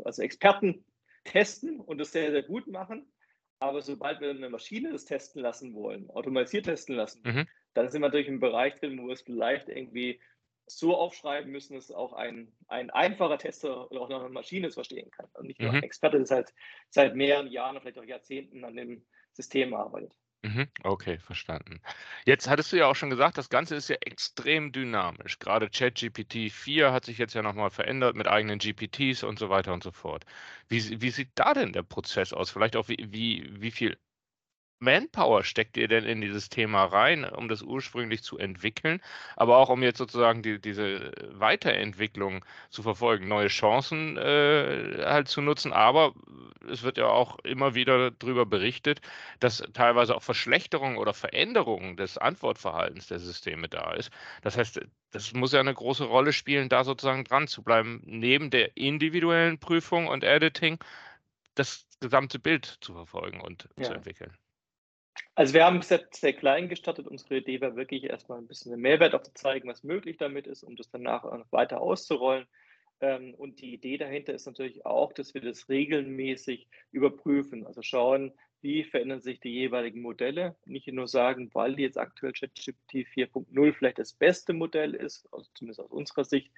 also 0.04 0.22
Experten 0.22 0.84
testen 1.24 1.80
und 1.80 1.98
das 1.98 2.12
sehr, 2.12 2.30
sehr 2.30 2.42
gut 2.42 2.66
machen. 2.66 3.10
Aber 3.58 3.80
sobald 3.80 4.20
wir 4.20 4.34
'ne 4.34 4.50
Maschine 4.50 4.90
das 4.92 5.06
testen 5.06 5.40
lassen 5.40 5.74
wollen, 5.74 6.10
automatisiert 6.10 6.66
testen 6.66 6.96
lassen, 6.96 7.24
Mhm. 7.24 7.46
dann 7.74 7.88
sind 7.88 8.02
wir 8.02 8.08
natürlich 8.08 8.28
im 8.28 8.40
Bereich 8.40 8.74
drin, 8.74 9.00
wo 9.00 9.10
es 9.10 9.22
vielleicht 9.22 9.68
irgendwie 9.70 10.20
so 10.66 10.96
aufschreiben 10.96 11.50
müssen, 11.52 11.74
dass 11.74 11.90
auch 11.90 12.12
ein 12.12 12.52
ein 12.68 12.90
einfacher 12.90 13.38
Tester 13.38 13.90
oder 13.90 14.00
auch 14.02 14.08
noch 14.08 14.22
'ne 14.22 14.28
Maschine 14.30 14.68
es 14.68 14.74
verstehen 14.74 15.10
kann 15.10 15.28
und 15.34 15.46
nicht 15.46 15.60
nur 15.62 15.72
ein 15.72 15.78
Mhm. 15.78 15.82
Experte, 15.82 16.18
der 16.18 16.26
seit 16.26 16.54
seit 16.90 17.14
mehreren 17.16 17.48
Jahren 17.48 17.72
oder 17.76 17.82
vielleicht 17.82 17.98
auch 17.98 18.04
Jahrzehnten 18.04 18.64
an 18.64 18.76
dem 18.76 19.06
System 19.32 19.74
arbeitet. 19.74 20.16
Mhm, 20.44 20.68
okay, 20.82 21.18
verstanden. 21.20 21.80
Jetzt 22.26 22.48
hattest 22.48 22.72
du 22.72 22.76
ja 22.76 22.86
auch 22.86 22.96
schon 22.96 23.10
gesagt, 23.10 23.38
das 23.38 23.48
Ganze 23.48 23.76
ist 23.76 23.88
ja 23.88 23.94
extrem 24.00 24.72
dynamisch. 24.72 25.38
Grade 25.38 25.66
ChatGPT-4 25.70 26.90
hat 26.92 27.04
sich 27.04 27.18
jetzt 27.18 27.34
ja 27.34 27.42
noch 27.42 27.54
mal 27.54 27.70
verändert 27.70 28.16
mit 28.16 28.26
eigenen 28.26 28.58
GPTs 28.58 29.22
und 29.22 29.38
so 29.38 29.50
weiter 29.50 29.72
und 29.72 29.84
so 29.84 29.92
fort. 29.92 30.24
Wie 30.68 31.00
wie 31.00 31.10
sieht 31.10 31.30
da 31.36 31.54
denn 31.54 31.72
der 31.72 31.84
Prozess 31.84 32.32
aus? 32.32 32.50
Vielleicht 32.50 32.74
auch 32.74 32.88
wie 32.88 32.96
wie 33.12 33.48
wie 33.62 33.70
viel 33.70 33.98
Manpower 34.82 35.44
steckt 35.44 35.76
ihr 35.76 35.86
denn 35.88 36.04
in 36.04 36.20
dieses 36.20 36.48
Thema 36.48 36.84
rein, 36.86 37.24
um 37.24 37.48
das 37.48 37.62
ursprünglich 37.62 38.22
zu 38.24 38.36
entwickeln, 38.36 39.00
aber 39.36 39.58
auch 39.58 39.68
um 39.68 39.82
jetzt 39.84 39.98
sozusagen 39.98 40.42
die 40.42 40.60
diese 40.60 41.12
Weiterentwicklung 41.30 42.44
zu 42.68 42.82
verfolgen, 42.82 43.28
neue 43.28 43.46
Chancen, 43.48 44.16
äh, 44.18 45.04
halt 45.04 45.28
zu 45.28 45.40
nutzen. 45.40 45.72
Aber 45.72 46.14
es 46.68 46.82
wird 46.82 46.98
ja 46.98 47.06
auch 47.06 47.38
immer 47.44 47.74
wieder 47.76 48.10
drüber 48.10 48.44
berichtet, 48.44 49.00
dass 49.40 49.58
teilweise 49.72 50.16
auch 50.16 50.22
Verschlechterungen 50.24 50.98
oder 50.98 51.14
Veränderungen 51.14 51.96
des 51.96 52.18
Antwortverhaltens 52.18 53.06
der 53.06 53.20
Systeme 53.20 53.68
da 53.68 53.92
ist. 53.94 54.10
Das 54.42 54.56
heißt, 54.56 54.80
das 55.12 55.32
muss 55.32 55.52
ja 55.52 55.62
'ne 55.62 55.74
große 55.74 56.04
Rolle 56.04 56.32
spielen, 56.32 56.68
da 56.68 56.82
sozusagen 56.84 57.22
dranzubleiben, 57.24 58.02
neben 58.04 58.50
der 58.50 58.76
individuellen 58.76 59.58
Prüfung 59.60 60.08
und 60.08 60.24
Editing 60.24 60.78
das 61.56 61.86
gesamte 62.00 62.38
Bild 62.40 62.66
zu 62.82 62.94
verfolgen 62.94 63.40
und 63.42 63.68
zu 63.82 63.92
Ja. 63.92 63.94
entwickeln. 63.94 64.36
Also, 65.38 65.54
wir 65.54 65.64
haben 65.64 65.80
sehr 65.80 66.06
sehr 66.12 66.34
klein 66.34 66.68
gestartet. 66.68 67.06
Unsere 67.08 67.38
Idee 67.38 67.60
war 67.62 67.74
wirklich 67.74 68.04
erst 68.04 68.28
mal 68.28 68.38
'n 68.38 68.46
bisschen 68.46 68.70
den 68.72 68.80
Mehrwert 68.80 69.14
auch 69.14 69.22
zu 69.22 69.32
zeigen, 69.32 69.66
was 69.68 69.82
möglich 69.82 70.18
damit 70.18 70.46
ist, 70.46 70.62
um 70.62 70.76
das 70.76 70.90
dann 70.90 71.02
nachher 71.02 71.36
noch 71.38 71.50
weiter 71.52 71.80
auszurollen. 71.80 72.46
Ähm, 73.00 73.34
und 73.34 73.60
die 73.62 73.72
Idee 73.72 73.96
dahinter 73.96 74.34
ist 74.34 74.46
natürlich 74.46 74.84
auch, 74.84 75.12
dass 75.14 75.32
wir 75.32 75.40
das 75.40 75.68
regelmäßig 75.70 76.68
überprüfen. 76.90 77.66
Also, 77.66 77.80
schauen, 77.82 78.32
wie 78.60 78.84
verändern 78.84 79.22
sich 79.22 79.40
die 79.40 79.48
jeweiligen 79.52 80.02
Modelle. 80.02 80.54
Nicht 80.66 80.86
nur 80.88 81.08
sagen, 81.08 81.48
weil 81.54 81.80
jetzt 81.80 81.96
aktuell 81.98 82.32
ChatGPT 82.34 83.06
4.0 83.08 83.72
vielleicht 83.72 83.98
das 83.98 84.12
beste 84.12 84.52
Modell 84.52 84.94
ist, 84.94 85.26
also 85.32 85.48
zumindest 85.54 85.80
aus 85.80 85.90
unserer 85.90 86.24
Sicht, 86.24 86.52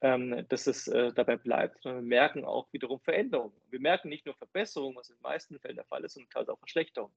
ähm, 0.00 0.46
dass 0.48 0.66
es, 0.66 0.88
äh, 0.88 1.12
dabei 1.14 1.36
bleibt, 1.36 1.82
sondern 1.82 2.04
wir 2.04 2.08
merken 2.08 2.44
auch 2.44 2.72
wiederum 2.72 3.00
Veränderungen. 3.00 3.54
Wir 3.70 3.80
merken 3.80 4.08
nicht 4.08 4.24
nur 4.26 4.34
Verbesserungen, 4.34 4.96
was 4.96 5.10
in 5.10 5.16
den 5.16 5.22
meisten 5.22 5.58
Fällen 5.60 5.76
der 5.76 5.84
Fall 5.84 6.04
ist, 6.04 6.14
sondern 6.14 6.30
teilweise 6.30 6.52
auch 6.54 6.58
Verschlechterungen. 6.58 7.14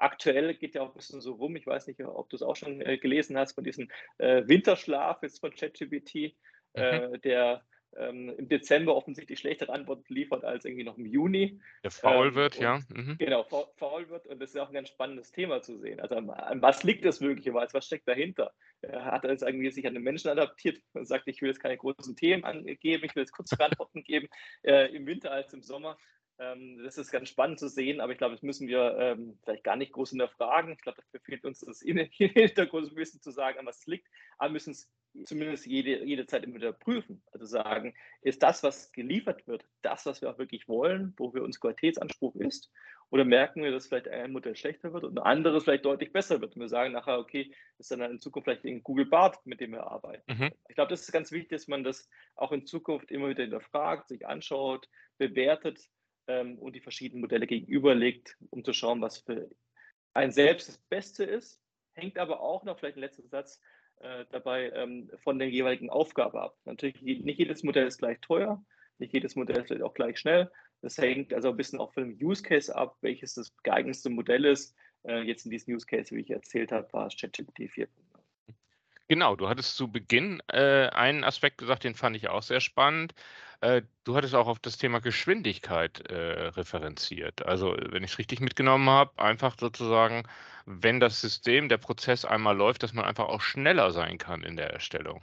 Aktuell 0.00 0.54
geht 0.54 0.74
ja 0.74 0.82
auch 0.82 0.90
'n 0.90 0.94
bisschen 0.94 1.20
so 1.20 1.34
rum, 1.34 1.56
ich 1.56 1.66
weiß 1.66 1.86
nicht, 1.88 2.00
ob 2.04 2.30
du's 2.30 2.42
auch 2.42 2.56
schon, 2.56 2.80
äh, 2.80 2.98
gelesen 2.98 3.36
hast 3.38 3.54
von 3.54 3.64
diesem, 3.64 3.88
äh, 4.18 4.42
Winterschlaf 4.48 5.22
jetzt 5.22 5.40
von 5.40 5.52
ChatGPT, 5.54 6.36
Mhm. 6.76 7.00
äh, 7.00 7.18
der, 7.20 7.64
ähm, 7.96 8.30
im 8.38 8.48
Dezember 8.48 8.96
offensichtlich 8.96 9.38
schlechtere 9.40 9.72
Antworten 9.72 10.12
liefert 10.14 10.44
als 10.44 10.64
irgendwie 10.64 10.84
noch 10.84 10.96
im 10.98 11.06
Juni. 11.06 11.60
Der 11.84 11.90
faul 11.90 12.34
Ähm, 12.34 12.34
wird, 12.34 12.58
ja. 12.58 12.80
Mhm. 12.90 13.20
genau, 13.20 13.44
fau 13.44 13.72
faul 13.76 14.08
wird 14.10 14.26
und 14.28 14.40
das 14.40 14.50
ist 14.50 14.56
ja 14.56 14.64
auch 14.64 14.70
'n 14.70 14.74
ganz 14.74 14.88
spannendes 14.90 15.32
Thema 15.32 15.62
zu 15.62 15.78
sehen. 15.78 16.00
Also, 16.00 16.16
an 16.16 16.30
an 16.30 16.62
was 16.62 16.82
liegt 16.84 17.04
das 17.04 17.20
möglicherweise? 17.20 17.74
Was 17.74 17.86
steckt 17.86 18.08
dahinter? 18.08 18.52
Hat 18.92 19.24
er 19.24 19.32
jetzt 19.32 19.42
irgendwie 19.42 19.70
sich 19.70 19.86
an 19.86 19.94
den 19.94 20.02
Menschen 20.04 20.30
adaptiert 20.30 20.78
und 20.94 21.06
sagt: 21.06 21.28
„Ich 21.28 21.42
will 21.42 21.48
jetzt 21.50 21.60
keine 21.60 21.76
großen 21.78 22.16
Themen 22.16 22.44
angeben, 22.44 23.04
ich 23.04 23.14
will 23.16 23.22
jetzt 23.24 23.32
kurzere 23.32 23.64
Antworten 23.66 24.02
geben, 24.04 24.28
äh, 24.62 24.94
im 24.94 25.06
Winter 25.06 25.30
als 25.32 25.52
im 25.54 25.62
Sommer.“ 25.62 25.96
Ähm, 25.96 26.19
das 26.84 26.96
ist 26.98 27.10
ganz 27.10 27.28
spannend 27.28 27.58
zu 27.58 27.68
sehen, 27.68 28.00
aber 28.00 28.12
ich 28.12 28.18
glaube, 28.18 28.34
das 28.34 28.42
müssen 28.42 28.66
wir, 28.68 28.96
ähm, 28.98 29.38
vielleicht 29.44 29.64
gar 29.64 29.76
nicht 29.76 29.92
groß 29.92 30.10
hinterfragen. 30.10 30.72
Ich 30.72 30.80
glaube, 30.80 30.96
dafür 31.02 31.20
fehlt 31.20 31.44
uns 31.44 31.60
das 31.60 31.80
Hin 31.82 31.98
Hintergrundwissen 32.10 33.20
zu 33.20 33.30
sagen, 33.30 33.58
an 33.58 33.66
was 33.66 33.80
es 33.80 33.86
liegt, 33.86 34.08
aber 34.38 34.48
wir 34.50 34.54
müssen's 34.54 34.90
zumindest 35.24 35.66
jede 35.66 36.04
jederzeit 36.04 36.44
immer 36.44 36.54
wieder 36.54 36.72
prüfen. 36.72 37.22
Also, 37.32 37.44
sagen: 37.46 37.94
„Ist 38.22 38.42
das, 38.42 38.62
was 38.62 38.92
geliefert 38.92 39.46
wird, 39.46 39.66
das, 39.82 40.06
was 40.06 40.22
wir 40.22 40.30
auch 40.30 40.38
wirklich 40.38 40.68
wollen, 40.68 41.14
wo 41.16 41.34
wir 41.34 41.42
unser 41.42 41.60
Qualitätsanspruch 41.60 42.36
ist? 42.36 42.70
Oder 43.10 43.24
merken 43.24 43.62
wir, 43.62 43.72
dass 43.72 43.88
vielleicht 43.88 44.08
ein 44.08 44.32
Modell 44.32 44.54
schlechter 44.56 44.92
wird 44.92 45.04
und 45.04 45.18
'n 45.18 45.22
anderes 45.22 45.64
vielleicht 45.64 45.84
deutlich 45.84 46.12
besser 46.12 46.40
wird?“ 46.40 46.54
Und 46.54 46.60
wir 46.62 46.68
sagen 46.68 46.92
nachher: 46.92 47.18
„Okay, 47.18 47.52
ist 47.78 47.90
dann 47.90 48.00
in 48.02 48.20
Zukunft 48.20 48.44
vielleicht 48.46 48.64
irgend 48.64 48.84
Google 48.84 49.06
Bard, 49.06 49.44
mit 49.46 49.60
dem 49.60 49.72
wir 49.72 49.84
arbeiten.“ 49.86 50.24
Mhm. 50.28 50.50
Ich 50.68 50.74
glaube, 50.76 50.90
das 50.90 51.02
ist 51.02 51.12
ganz 51.12 51.32
wichtig, 51.32 51.50
dass 51.50 51.68
man 51.68 51.84
das 51.84 52.08
auch 52.36 52.52
in 52.52 52.64
Zukunft 52.66 53.10
immer 53.10 53.28
wieder 53.28 53.42
hinterfragt, 53.42 54.08
sich 54.08 54.26
anschaut, 54.26 54.88
bewertet, 55.18 55.88
ähm, 56.30 56.58
und 56.58 56.76
die 56.76 56.80
verschiedenen 56.80 57.20
Modelle 57.20 57.46
gegenüberlegt, 57.46 58.36
um 58.50 58.64
zu 58.64 58.72
schauen, 58.72 59.00
was 59.00 59.18
für 59.18 59.50
ein 60.14 60.30
selbst 60.30 60.68
das 60.68 60.78
Beste 60.78 61.24
ist. 61.24 61.60
Hängt 61.94 62.18
aber 62.18 62.40
auch 62.40 62.62
noch, 62.64 62.78
vielleicht 62.78 62.96
ein 62.96 63.00
letzter 63.00 63.26
Satz, 63.28 63.60
äh, 64.00 64.24
dabei 64.30 64.70
ähm, 64.70 65.10
von 65.22 65.38
der 65.38 65.50
jeweiligen 65.50 65.90
Aufgabe 65.90 66.40
ab. 66.40 66.56
Natürlich, 66.64 67.00
nicht 67.02 67.38
jedes 67.38 67.62
Modell 67.62 67.86
ist 67.86 67.98
gleich 67.98 68.20
teuer, 68.20 68.64
nicht 68.98 69.12
jedes 69.12 69.34
Modell 69.34 69.62
ist 69.62 69.82
auch 69.82 69.94
gleich 69.94 70.18
schnell. 70.18 70.50
Das 70.82 70.96
hängt 70.96 71.34
also 71.34 71.50
ein 71.50 71.56
bisschen 71.56 71.80
auch 71.80 71.92
von 71.92 72.08
dem 72.08 72.26
Use 72.26 72.42
Case 72.42 72.74
ab, 72.74 72.96
welches 73.00 73.34
das 73.34 73.54
geeignetste 73.62 74.08
Modell 74.08 74.44
ist. 74.44 74.74
Äh, 75.02 75.22
jetzt 75.22 75.44
in 75.44 75.50
diesem 75.50 75.74
Use 75.74 75.86
Case, 75.86 76.14
wie 76.14 76.20
ich 76.20 76.30
erzählt 76.30 76.72
habe, 76.72 76.90
war 76.92 77.08
es 77.08 77.16
ChatGPT 77.16 77.60
4.0. 77.60 77.88
Genau, 79.08 79.34
du 79.34 79.48
hattest 79.48 79.76
zu 79.76 79.90
Beginn 79.90 80.40
äh, 80.46 80.86
einen 80.90 81.24
Aspekt 81.24 81.58
gesagt, 81.58 81.82
den 81.82 81.96
fand 81.96 82.16
ich 82.16 82.28
auch 82.28 82.42
sehr 82.42 82.60
spannend. 82.60 83.12
Äh, 83.60 83.82
du 84.04 84.16
hattest 84.16 84.34
auch 84.34 84.48
auf 84.48 84.58
das 84.58 84.78
Thema 84.78 85.00
Geschwindigkeit 85.00 86.00
äh, 86.10 86.48
referenziert. 86.48 87.44
Also, 87.44 87.76
wenn 87.76 88.02
ich 88.02 88.12
es 88.12 88.18
richtig 88.18 88.40
mitgenommen 88.40 88.88
habe, 88.88 89.18
einfach 89.18 89.58
sozusagen, 89.58 90.26
wenn 90.64 90.98
das 90.98 91.20
System, 91.20 91.68
der 91.68 91.78
Prozess 91.78 92.24
einmal 92.24 92.56
läuft, 92.56 92.82
dass 92.82 92.94
man 92.94 93.04
einfach 93.04 93.28
auch 93.28 93.42
schneller 93.42 93.90
sein 93.90 94.16
kann 94.16 94.42
in 94.42 94.56
der 94.56 94.70
Erstellung. 94.70 95.22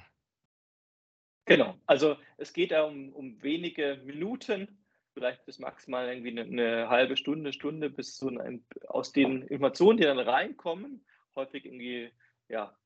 Genau, 1.45 1.79
also 1.85 2.17
es 2.37 2.53
geht 2.53 2.71
da 2.71 2.83
um, 2.83 3.13
um 3.13 3.41
wenige 3.41 4.01
Minuten, 4.03 4.83
vielleicht 5.13 5.45
bis 5.45 5.59
maximal 5.59 6.07
irgendwie 6.07 6.31
eine, 6.31 6.41
eine 6.41 6.89
halbe 6.89 7.17
Stunde, 7.17 7.53
Stunde, 7.53 7.89
bis 7.89 8.17
so 8.17 8.27
ein, 8.27 8.63
aus 8.87 9.13
den 9.13 9.43
Informationen, 9.43 9.97
die 9.97 10.03
dann 10.03 10.19
reinkommen, 10.19 11.03
häufig 11.35 11.65
irgendwie 11.65 12.11
ja, 12.49 12.77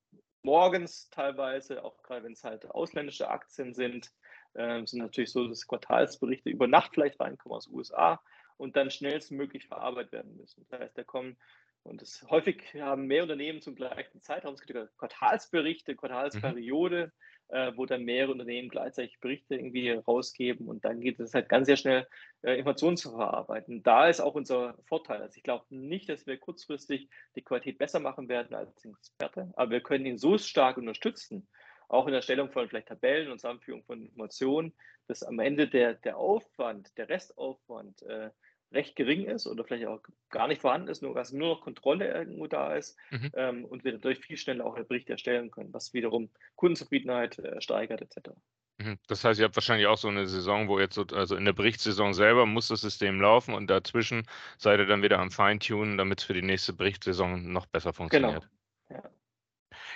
morgens 0.43 1.09
teilweise, 1.09 1.83
auch 1.83 2.01
gerade 2.03 2.23
wenn 2.23 2.33
es 2.33 2.43
halt 2.43 2.69
ausländische 2.69 3.29
Aktien 3.29 3.73
sind, 3.73 4.11
äh, 4.53 4.85
sind 4.85 4.99
natürlich 4.99 5.31
so, 5.31 5.47
dass 5.47 5.67
Quartalsberichte 5.67 6.49
über 6.49 6.67
Nacht 6.67 6.91
vielleicht 6.93 7.19
reinkommen 7.19 7.55
aus 7.55 7.65
den 7.65 7.75
USA 7.75 8.21
und 8.57 8.75
dann 8.75 8.91
schnellstmöglich 8.91 9.67
verarbeitet 9.67 10.11
werden 10.11 10.37
müssen. 10.37 10.65
Das 10.69 10.79
heißt, 10.79 10.97
da 10.97 11.03
kommen, 11.03 11.37
und 11.83 12.01
das 12.01 12.25
häufig 12.29 12.73
haben 12.75 13.07
mehr 13.07 13.23
Unternehmen 13.23 13.61
zum 13.61 13.75
gleichen 13.75 14.21
Zeitraum, 14.21 14.53
es 14.53 14.61
gibt 14.61 14.97
Quartalsberichte, 14.97 15.95
Quartalsperiode, 15.95 17.07
mhm 17.07 17.11
äh, 17.51 17.73
wo 17.75 17.85
dann 17.85 18.03
mehrere 18.03 18.31
Unternehmen 18.31 18.69
gleichzeitig 18.69 19.19
Berichte 19.19 19.55
irgendwie 19.55 19.89
rausgeben 19.91 20.67
und 20.67 20.85
dann 20.85 21.01
geht 21.01 21.19
es 21.19 21.33
halt 21.33 21.49
ganz 21.49 21.67
sehr 21.67 21.77
schnell, 21.77 22.07
äh, 22.41 22.53
Informationen 22.53 22.97
zu 22.97 23.11
verarbeiten. 23.11 23.83
Da 23.83 24.07
ist 24.07 24.21
auch 24.21 24.35
unser 24.35 24.75
Vorteil. 24.85 25.21
Also 25.21 25.37
ich 25.37 25.43
glaube 25.43 25.65
nicht, 25.69 26.09
dass 26.09 26.25
wir 26.25 26.37
kurzfristig 26.37 27.09
die 27.35 27.41
Qualität 27.41 27.77
besser 27.77 27.99
machen 27.99 28.29
werden 28.29 28.55
als 28.55 28.85
Experte, 28.85 29.51
aber 29.55 29.71
wir 29.71 29.81
können 29.81 30.05
ihn 30.05 30.17
so 30.17 30.37
stark 30.37 30.77
unterstützen, 30.77 31.47
auch 31.91 32.07
in 32.07 32.13
der 32.13 32.21
Stellung 32.21 32.49
von 32.49 32.67
vielleicht 32.67 32.87
Tabellen 32.87 33.31
und 33.31 33.39
Zusammenführung 33.39 33.83
von 33.83 34.01
Informationen, 34.01 34.73
dass 35.07 35.23
am 35.23 35.39
Ende 35.39 35.67
der, 35.67 35.95
der 35.95 36.17
Aufwand, 36.17 36.97
der 36.97 37.09
Restaufwand 37.09 38.01
äh, 38.03 38.29
recht 38.71 38.95
gering 38.95 39.25
ist 39.25 39.47
oder 39.47 39.65
vielleicht 39.65 39.85
auch 39.85 40.01
gar 40.29 40.47
nicht 40.47 40.61
vorhanden 40.61 40.87
ist, 40.87 41.01
nur, 41.01 41.13
dass 41.13 41.33
nur 41.33 41.55
noch 41.55 41.61
Kontrolle 41.61 42.07
irgendwo 42.13 42.47
da 42.47 42.75
ist 42.75 42.97
mhm. 43.09 43.31
ähm, 43.33 43.65
und 43.65 43.83
wir 43.83 43.91
dadurch 43.91 44.19
viel 44.19 44.37
schneller 44.37 44.65
auch 44.65 44.75
einen 44.75 44.87
Bericht 44.87 45.09
erstellen 45.09 45.51
können, 45.51 45.73
was 45.73 45.93
wiederum 45.93 46.29
Kundenzufriedenheit 46.55 47.39
äh, 47.39 47.59
steigert 47.59 48.01
etc. 48.01 48.29
Mhm. 48.77 48.97
Das 49.07 49.25
heißt, 49.25 49.39
ihr 49.39 49.45
habt 49.45 49.57
wahrscheinlich 49.57 49.87
auch 49.87 49.97
so 49.97 50.07
eine 50.07 50.25
Saison, 50.27 50.69
wo 50.69 50.79
jetzt 50.79 50.95
so, 50.95 51.05
also 51.13 51.35
in 51.35 51.43
der 51.43 51.53
Berichtssaison 51.53 52.13
selber 52.13 52.45
muss 52.45 52.69
das 52.69 52.79
System 52.79 53.19
laufen 53.19 53.53
und 53.53 53.67
dazwischen 53.67 54.23
seid 54.57 54.79
ihr 54.79 54.85
dann 54.85 55.03
wieder 55.03 55.19
am 55.19 55.31
Feintunen, 55.31 55.97
damit 55.97 56.19
es 56.19 56.25
für 56.25 56.33
die 56.33 56.41
nächste 56.41 56.71
Berichtssaison 56.71 57.51
noch 57.51 57.65
besser 57.65 57.91
funktioniert. 57.91 58.47
Genau. 58.87 59.01
Ja. 59.01 59.09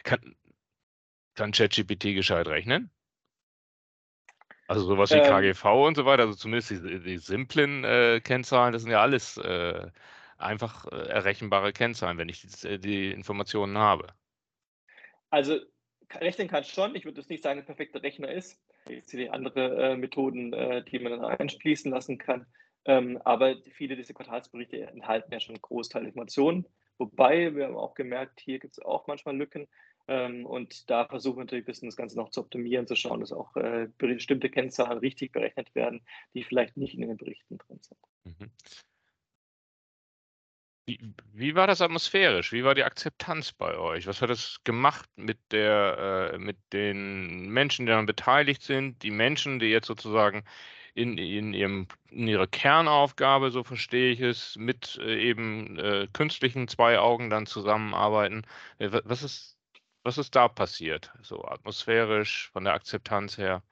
Kann, 0.04 0.36
kann 1.36 1.52
ChatGPT 1.52 2.16
gescheit 2.16 2.48
rechnen? 2.48 2.90
Also 4.68 4.86
sowas 4.86 5.12
wie 5.12 5.18
ähm, 5.18 5.24
KGV 5.24 5.66
und 5.86 5.96
so 5.96 6.06
weiter, 6.06 6.24
also 6.24 6.36
zumindest 6.36 6.72
die, 6.72 7.00
die 7.00 7.18
simplen 7.18 7.84
äh, 7.84 8.20
Kennzahlen, 8.24 8.74
das 8.74 8.82
sind 8.82 8.92
ja 8.92 9.02
alles 9.02 9.38
äh, 9.38 9.88
einfach 10.38 10.92
äh, 10.92 11.08
errechenbare 11.08 11.72
Kennzahlen, 11.72 12.18
wenn 12.18 12.30
ich 12.30 12.42
die, 12.42 12.68
äh, 12.68 12.80
die 12.80 13.12
Informationen 13.12 13.78
habe. 13.78 14.08
Also 15.30 15.60
rechnen 16.14 16.48
kann 16.48 16.64
schon. 16.64 16.96
Ich 16.96 17.06
würde 17.06 17.22
jetzt 17.22 17.30
nicht 17.30 17.44
sagen, 17.44 17.60
ein 17.60 17.66
perfekter 17.66 18.02
Rechner 18.02 18.32
ist. 18.32 18.60
Es 18.86 19.08
gibt 19.08 19.32
andere 19.32 19.92
äh, 19.92 19.98
Methoden, 19.98 20.54
äh, 20.54 20.84
die 20.84 21.00
man 21.00 21.12
dann 21.12 21.26
einschließen 21.26 21.92
lassen 21.92 22.18
kann. 22.18 22.46
Ähm, 22.86 23.20
aber 23.24 23.56
viele 23.72 23.96
dieser 23.96 24.14
Quartalsberichte 24.14 24.82
enthalten 24.82 25.32
ja 25.32 25.40
schon 25.40 25.56
einen 25.56 25.62
Großteil 25.62 26.06
Informationen. 26.06 26.66
Wobei, 26.98 27.56
wir 27.56 27.66
haben 27.66 27.78
auch 27.78 27.96
gemerkt, 27.96 28.40
hier 28.40 28.60
gibt 28.60 28.78
es 28.78 28.84
auch 28.84 29.08
manchmal 29.08 29.36
Lücken. 29.36 29.68
Ähm, 30.08 30.46
und 30.46 30.90
da 30.90 31.06
versuchen 31.06 31.38
wir 31.38 31.44
natürlich 31.46 31.64
ein 31.64 31.68
bisschen 31.68 31.90
das 31.90 31.96
Ganze 31.96 32.16
noch 32.16 32.30
zu 32.30 32.42
optimieren, 32.42 32.88
zu 32.88 32.96
schauen, 32.96 33.22
dass 33.22 33.32
auch 33.32 33.56
äh, 33.56 33.88
bestimmte 33.98 34.50
Kennzahlen 34.50 35.00
richtig 35.00 35.32
berechnet 35.32 35.74
werden, 35.74 36.02
die 36.34 36.44
vielleicht 36.44 36.78
nicht 36.78 36.94
in 36.94 37.02
den 37.02 37.18
Berichten 37.18 37.58
drin 37.58 37.80
sind. 37.82 38.40
Mhm. 38.40 38.52
Wie, 40.88 41.00
wie, 41.34 41.56
war 41.56 41.66
das 41.66 41.82
atmosphärisch? 41.82 42.52
Wie 42.52 42.64
war 42.64 42.76
die 42.76 42.84
Akzeptanz 42.84 43.52
bei 43.52 43.76
euch? 43.76 44.06
Was 44.06 44.22
hat 44.22 44.30
es 44.30 44.60
gemacht 44.64 45.10
mit, 45.16 45.40
der, 45.52 46.32
äh, 46.34 46.38
mit 46.38 46.58
den 46.74 47.50
Menschen, 47.50 47.88
die 47.88 47.90
daran 47.90 48.06
beteiligt 48.06 48.62
sind, 48.62 49.02
die 49.02 49.10
Menschen, 49.10 49.58
die 49.58 49.68
jetzt 49.68 49.88
sozusagen 49.88 50.44
in, 50.94 51.18
in, 51.18 51.56
ihrem, 51.56 51.88
in 52.12 52.28
ihrer 52.28 52.46
Kernaufgabe, 52.46 53.50
so 53.50 53.64
verstehe 53.64 54.12
ich 54.12 54.22
es, 54.22 54.56
mit 54.58 55.00
äh, 55.02 55.20
eben 55.20 55.80
äh, 55.80 56.08
künstlichen 56.14 56.68
zwei 56.68 57.00
Augen 57.00 57.32
dann 57.32 57.48
zusammenarbeiten? 57.48 58.46
Äh, 58.78 58.90
was 59.04 59.24
ist 59.24 59.55
was 60.06 60.20
ist 60.20 60.36
da 60.36 60.48
passiert, 60.48 61.12
so 61.24 61.44
atmosphärisch, 61.44 62.52
von 62.52 62.64
der 62.64 62.74
Akzeptanz 62.74 63.40
her? 63.40 63.64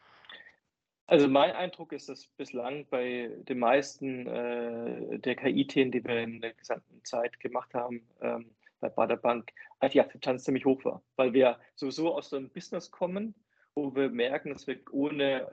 Also 1.05 1.27
mein 1.27 1.51
Eindruck 1.51 1.91
ist, 1.93 2.09
dass 2.09 2.25
bislang 2.25 2.87
bei 2.89 3.29
den 3.43 3.59
meisten 3.59 4.25
äh, 4.25 5.19
der 5.19 5.35
KI-Themen, 5.35 5.91
die 5.91 6.03
wir 6.03 6.21
in 6.21 6.41
der 6.41 6.53
gesamten 6.53 7.03
Zeit 7.03 7.39
gemacht 7.39 7.75
haben, 7.75 8.07
ähm, 8.21 8.49
bei 8.79 8.89
Baderbank, 8.89 9.51
die 9.93 10.01
Akzeptanz 10.01 10.43
ziemlich 10.43 10.65
hoch 10.65 10.83
war, 10.85 11.03
weil 11.17 11.33
wir 11.33 11.59
sowieso 11.75 12.15
aus 12.15 12.33
einem 12.33 12.49
Business 12.49 12.89
kommen, 12.89 13.35
wo 13.75 13.93
wir 13.95 14.09
merken, 14.09 14.53
dass 14.53 14.65
wir 14.65 14.79
ohne 14.91 15.51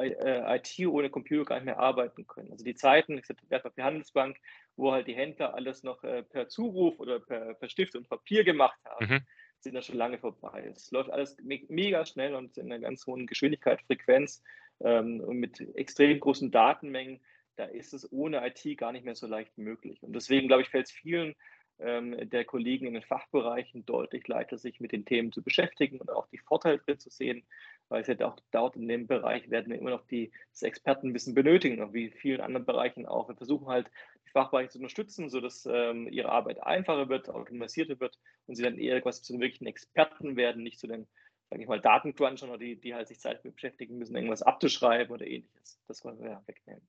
äh, 0.00 0.56
IT, 0.56 0.86
ohne 0.86 1.10
Computer 1.10 1.44
gar 1.44 1.56
nicht 1.56 1.66
mehr 1.66 1.78
arbeiten 1.78 2.26
können. 2.26 2.52
Also 2.52 2.64
die 2.64 2.74
Zeiten, 2.74 3.18
ich 3.18 3.26
sage 3.26 3.40
Wertpapier 3.48 3.84
Handelsbank, 3.84 4.38
wo 4.76 4.92
halt 4.92 5.08
die 5.08 5.14
Händler 5.14 5.54
alles 5.54 5.82
noch 5.82 6.02
äh, 6.04 6.22
per 6.22 6.48
Zuruf 6.48 6.98
oder 7.00 7.20
per, 7.20 7.54
per, 7.54 7.68
Stift 7.68 7.96
und 7.96 8.08
Papier 8.08 8.44
gemacht 8.44 8.78
haben. 8.84 9.06
Mhm 9.06 9.20
sind 9.62 9.74
da 9.74 9.82
schon 9.82 9.96
lange 9.96 10.18
vorbei. 10.18 10.70
Es 10.74 10.90
läuft 10.90 11.10
alles 11.10 11.36
me 11.42 11.60
mega 11.68 12.04
schnell 12.04 12.34
und 12.34 12.56
in 12.58 12.66
einer 12.66 12.80
ganz 12.80 13.06
hohen 13.06 13.26
Geschwindigkeit, 13.26 13.80
Frequenz 13.82 14.42
ähm, 14.80 15.20
und 15.20 15.38
mit 15.38 15.60
extrem 15.76 16.18
großen 16.20 16.50
Datenmengen. 16.50 17.20
Da 17.56 17.64
ist 17.64 17.92
es 17.92 18.10
ohne 18.12 18.46
IT 18.46 18.78
gar 18.78 18.92
nicht 18.92 19.04
mehr 19.04 19.14
so 19.14 19.26
leicht 19.26 19.56
möglich. 19.58 20.02
Und 20.02 20.14
deswegen, 20.14 20.48
glaube 20.48 20.62
ich, 20.62 20.68
fällt 20.68 20.86
es 20.86 20.92
vielen 20.92 21.34
ähm, 21.78 22.16
der 22.30 22.44
Kollegen 22.44 22.86
in 22.86 22.94
den 22.94 23.02
Fachbereichen 23.02 23.84
deutlich 23.86 24.26
leichter, 24.28 24.58
sich 24.58 24.80
mit 24.80 24.92
den 24.92 25.04
Themen 25.04 25.32
zu 25.32 25.42
beschäftigen 25.42 26.00
und 26.00 26.10
auch 26.10 26.26
die 26.28 26.38
Vorteile 26.38 26.78
drin 26.78 26.98
zu 26.98 27.10
sehen, 27.10 27.44
weil 27.92 28.00
es 28.00 28.08
ja 28.08 28.26
auch 28.26 28.36
dort 28.50 28.74
in 28.76 28.88
dem 28.88 29.06
Bereich 29.06 29.50
werden 29.50 29.70
wir 29.70 29.78
immer 29.78 29.90
noch 29.90 30.06
die, 30.06 30.32
das 30.50 30.62
Expertenwissen 30.62 31.34
benötigen, 31.34 31.92
wie 31.92 32.06
in 32.06 32.12
vielen 32.12 32.40
anderen 32.40 32.64
Bereichen 32.64 33.04
auch. 33.06 33.28
Wir 33.28 33.36
versuchen 33.36 33.66
halt 33.66 33.90
Fachbereiche 34.32 34.70
zu 34.70 34.78
unterstützen, 34.78 35.28
sodass 35.28 35.66
ähm, 35.70 36.08
ihre 36.08 36.30
Arbeit 36.30 36.62
einfacher 36.62 37.10
wird, 37.10 37.28
automatisierter 37.28 38.00
wird 38.00 38.18
und 38.46 38.54
sie 38.54 38.62
dann 38.62 38.78
eher 38.78 39.00
quasi 39.02 39.22
zu 39.22 39.34
den 39.34 39.42
wirklichen 39.42 39.66
Experten 39.66 40.36
werden, 40.36 40.62
nicht 40.62 40.80
zu 40.80 40.86
den, 40.86 41.06
sage 41.50 41.60
ich 41.60 41.68
mal, 41.68 41.80
Datencrunchern 41.80 42.48
oder 42.48 42.58
die, 42.58 42.76
die 42.76 42.94
halt 42.94 43.08
sich 43.08 43.20
Zeit 43.20 43.42
beschäftigen 43.42 43.98
müssen, 43.98 44.16
irgendwas 44.16 44.42
abzuschreiben 44.42 45.12
oder 45.12 45.26
ähnliches. 45.26 45.78
Das 45.86 46.02
wollen 46.02 46.18
wir 46.18 46.30
ja 46.30 46.42
wegnehmen. 46.46 46.88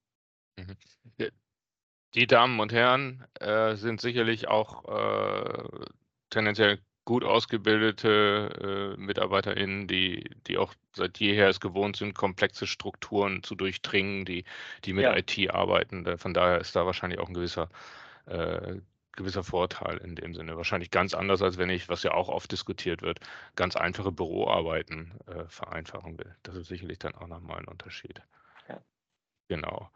Mhm. 0.58 0.78
Die 2.16 2.28
Damen 2.28 2.62
und 2.62 2.72
Herren 2.72 3.26
äh, 3.42 3.76
sind 3.76 4.00
sicherlich 4.00 4.48
auch 4.48 4.86
äh, 4.88 5.86
tendenziell 6.30 6.80
gut 7.06 7.24
ausgebildete 7.24 8.96
äh, 8.96 9.00
MitarbeiterInnen, 9.00 9.88
die, 9.88 10.30
die 10.48 10.58
auch 10.58 10.74
seit 10.94 11.20
jeher 11.20 11.50
es 11.50 11.60
gewohnt 11.60 11.98
sind, 11.98 12.16
komplexe 12.16 12.68
Strukturen 12.68 13.44
zu 13.44 13.56
durchdringen, 13.56 14.26
die, 14.26 14.46
die 14.86 14.94
mit 14.94 15.04
ja. 15.04 15.16
IT 15.16 15.52
arbeiten. 15.54 16.18
Von 16.18 16.34
daher 16.34 16.60
ist 16.60 16.76
da 16.76 16.86
wahrscheinlich 16.86 17.20
auch 17.20 17.28
ein 17.28 17.34
gewisser, 17.34 17.70
äh, 18.26 18.78
gewisser 19.14 19.44
Vorteil 19.44 19.98
in 19.98 20.16
dem 20.16 20.34
Sinne. 20.34 20.56
Wahrscheinlich 20.56 20.92
ganz 20.92 21.14
anders, 21.14 21.42
als 21.42 21.58
wenn 21.58 21.70
ich, 21.70 21.90
was 21.90 22.04
ja 22.04 22.14
auch 22.14 22.30
oft 22.30 22.52
diskutiert 22.52 23.02
wird, 23.02 23.20
ganz 23.56 23.76
einfache 23.76 24.12
Büroarbeiten 24.12 25.12
äh, 25.28 25.46
vereinfachen 25.48 26.18
will. 26.18 26.36
Das 26.44 26.56
ist 26.56 26.68
sicherlich 26.68 27.00
dann 27.00 27.16
auch 27.16 27.28
nochmal 27.28 27.60
ein 27.60 27.68
Unterschied. 27.68 28.22
Ja. 28.70 28.82
Genau. 29.50 29.90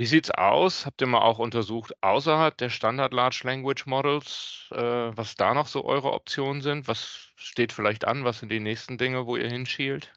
Wie 0.00 0.06
sieht's 0.06 0.30
aus? 0.30 0.86
Habt 0.86 1.02
ihr 1.02 1.06
mal 1.06 1.20
auch 1.20 1.38
untersucht, 1.38 1.92
außerhalb 2.00 2.56
der 2.56 2.70
Standard 2.70 3.12
Large 3.12 3.42
Language 3.44 3.84
Models, 3.84 4.66
äh, 4.72 4.78
was 4.78 5.34
da 5.34 5.52
noch 5.52 5.66
so 5.66 5.84
eure 5.84 6.14
Optionen 6.14 6.62
sind? 6.62 6.88
Was 6.88 7.28
steht 7.36 7.70
vielleicht 7.70 8.06
an? 8.06 8.24
Was 8.24 8.38
sind 8.38 8.50
die 8.50 8.60
nächsten 8.60 8.96
Dinge, 8.96 9.26
wo 9.26 9.36
ihr 9.36 9.50
hinschielt? 9.50 10.10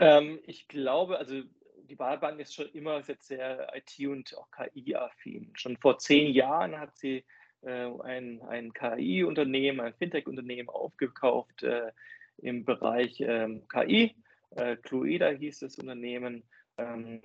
Ähm, 0.00 0.38
ich 0.44 0.68
glaube, 0.68 1.16
also 1.16 1.40
die 1.88 1.98
Wahlbank 1.98 2.40
ist 2.40 2.54
schon 2.54 2.68
immer 2.74 3.02
sehr 3.02 3.74
IT- 3.74 4.06
und 4.06 4.36
auch 4.36 4.50
KI-affin. 4.50 5.50
Schon 5.54 5.78
vor 5.78 5.96
zehn 5.96 6.34
Jahren 6.34 6.78
hat 6.78 6.94
sie 6.98 7.24
äh, 7.62 7.86
ein, 8.02 8.42
ein 8.42 8.70
KI-Unternehmen, 8.74 9.80
ein 9.80 9.94
Fintech-Unternehmen 9.94 10.68
aufgekauft 10.68 11.62
äh, 11.62 11.90
im 12.36 12.66
Bereich 12.66 13.18
ähm, 13.22 13.66
KI. 13.66 14.14
Äh, 14.50 14.76
Cluida 14.76 15.30
hieß 15.30 15.60
das 15.60 15.78
Unternehmen 15.78 16.42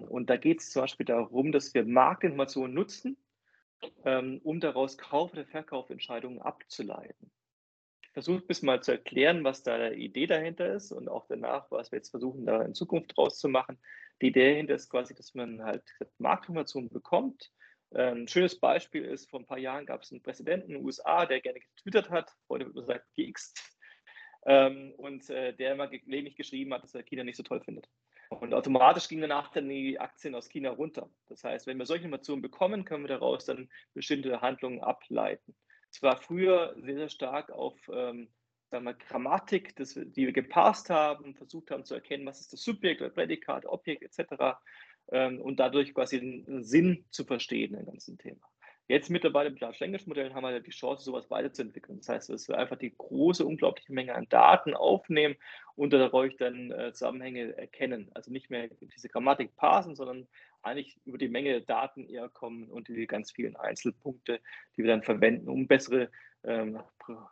und 0.09 0.29
da 0.29 0.37
geht 0.37 0.61
es 0.61 0.71
zum 0.71 0.83
Beispiel 0.83 1.05
darum, 1.05 1.51
dass 1.51 1.73
wir 1.73 1.85
Marktinformationen 1.85 2.73
nutzen, 2.73 3.17
ähm, 4.03 4.39
um 4.43 4.59
daraus 4.59 4.97
Kauf- 4.97 5.33
oder 5.33 5.45
Verkaufentscheidungen 5.45 6.41
abzuleiten. 6.41 7.31
Ich 8.01 8.09
versuche 8.11 8.37
ein 8.37 8.47
bisschen 8.47 8.67
mal 8.67 8.81
zu 8.81 8.93
erklären, 8.93 9.43
was 9.43 9.63
da 9.63 9.89
die 9.89 10.05
Idee 10.05 10.25
dahinter 10.25 10.73
ist 10.73 10.91
und 10.91 11.09
auch 11.09 11.27
danach, 11.27 11.69
was 11.69 11.91
wir 11.91 11.97
jetzt 11.97 12.11
versuchen, 12.11 12.45
da 12.45 12.61
in 12.61 12.73
Zukunft 12.73 13.15
draus 13.15 13.39
zu 13.39 13.49
machen. 13.49 13.77
Die 14.21 14.27
Idee 14.27 14.51
dahinter 14.51 14.75
ist 14.75 14.89
quasi, 14.89 15.13
dass 15.13 15.33
man 15.33 15.61
halt 15.61 15.83
Marktinformationen 16.17 16.89
bekommt. 16.89 17.51
Ähm, 17.93 18.23
ein 18.23 18.27
schönes 18.27 18.59
Beispiel 18.59 19.03
ist, 19.03 19.29
vor 19.29 19.41
ein 19.41 19.45
paar 19.45 19.57
Jahren 19.57 19.85
gab 19.85 20.01
es 20.01 20.11
einen 20.11 20.23
Präsidenten 20.23 20.71
in 20.71 20.77
den 20.77 20.85
USA, 20.85 21.25
der 21.25 21.41
gerne 21.41 21.59
getwittert 21.59 22.09
hat, 22.09 22.31
heute 22.49 22.65
wird 22.65 22.75
man 22.75 22.85
sagen, 22.85 23.03
geixt, 23.17 23.71
und 24.97 25.27
äh, 25.31 25.55
der 25.55 25.73
immer 25.73 25.87
gelegentlich 25.87 26.35
geschrieben 26.35 26.71
hat, 26.71 26.83
dass 26.83 26.93
er 26.93 27.01
China 27.01 27.23
nicht 27.23 27.35
so 27.35 27.41
toll 27.41 27.61
findet. 27.61 27.89
Und 28.29 28.53
automatisch 28.53 29.07
gingen 29.07 29.21
danach 29.21 29.51
dann 29.51 29.69
die 29.69 29.99
Aktien 29.99 30.35
aus 30.35 30.49
China 30.49 30.71
runter. 30.71 31.09
Das 31.27 31.43
heißt, 31.43 31.67
wenn 31.67 31.77
wir 31.77 31.85
solche 31.85 32.05
Informationen 32.05 32.41
bekommen, 32.41 32.85
können 32.85 33.03
wir 33.03 33.09
daraus 33.09 33.45
dann 33.45 33.69
bestimmte 33.93 34.41
Handlungen 34.41 34.81
ableiten. 34.81 35.55
Es 35.91 36.01
war 36.01 36.17
früher 36.17 36.75
sehr, 36.79 36.95
sehr 36.95 37.09
stark 37.09 37.51
auf 37.51 37.75
ähm, 37.93 38.29
sagen 38.69 38.85
wir, 38.85 38.93
Grammatik, 38.93 39.75
das, 39.75 39.93
die 39.93 40.25
wir 40.25 40.33
gepasst 40.33 40.89
haben, 40.89 41.35
versucht 41.35 41.71
haben 41.71 41.85
zu 41.85 41.93
erkennen, 41.93 42.25
was 42.25 42.41
ist 42.41 42.53
das 42.53 42.61
Subjekt 42.61 43.01
oder 43.01 43.09
Prädikat, 43.09 43.65
Objekt 43.65 44.03
etc. 44.03 44.57
Ähm, 45.11 45.41
und 45.41 45.59
dadurch 45.59 45.93
quasi 45.93 46.19
einen 46.19 46.63
Sinn 46.63 47.05
zu 47.11 47.23
verstehen 47.23 47.75
im 47.75 47.85
ganzen 47.85 48.17
Thema. 48.17 48.45
Jetzt 48.87 49.09
mittlerweile 49.09 49.49
mit 49.49 49.61
Large 49.61 49.77
Language 49.79 50.05
Modellen 50.05 50.35
haben 50.35 50.43
wir 50.43 50.59
die 50.59 50.69
Chance, 50.69 51.03
sowas 51.03 51.31
weiterzuentwickeln. 51.31 51.97
Das 51.97 52.09
heißt, 52.09 52.29
dass 52.29 52.47
wir 52.47 52.57
einfach 52.57 52.77
die 52.77 52.93
große, 52.95 53.43
unglaubliche 53.43 53.91
Menge 53.91 54.13
an 54.13 54.29
Daten 54.29 54.75
aufnehmen 54.75 55.35
und 55.75 55.91
dadurch 55.91 56.37
dann 56.37 56.71
äh, 56.71 56.93
Zusammenhänge 56.93 57.57
erkennen. 57.57 58.11
Also 58.13 58.31
nicht 58.31 58.51
mehr 58.51 58.69
diese 58.95 59.09
Grammatik 59.09 59.55
parsen, 59.55 59.95
sondern 59.95 60.27
eigentlich 60.61 60.97
über 61.03 61.17
die 61.17 61.29
Menge 61.29 61.49
der 61.51 61.61
Daten 61.61 62.07
eher 62.07 62.29
kommen 62.29 62.69
und 62.69 62.87
die 62.87 63.07
ganz 63.07 63.31
vielen 63.31 63.55
Einzelpunkte, 63.55 64.39
die 64.77 64.83
wir 64.83 64.91
dann 64.91 65.03
verwenden, 65.03 65.49
um 65.49 65.67
bessere 65.67 66.11
ähm, 66.43 66.79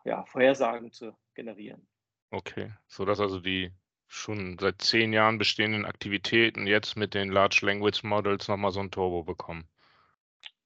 ja, 0.06 0.26
Vorhersagen 0.26 0.92
zu 0.92 1.16
generieren. 1.36 1.88
Okay, 2.32 2.72
so 2.88 3.06
dass 3.06 3.20
also 3.20 3.40
die 3.40 3.72
schon 4.08 4.58
seit 4.60 4.82
zehn 4.82 5.14
Jahren 5.14 5.38
bestehenden 5.38 5.86
Aktivitäten 5.86 6.66
jetzt 6.66 6.96
mit 6.96 7.14
den 7.14 7.32
Large 7.32 7.60
Language 7.64 8.04
Models 8.04 8.48
nochmal 8.48 8.72
so 8.72 8.80
ein 8.80 8.92
Turbo 8.92 9.24
bekommen. 9.24 9.68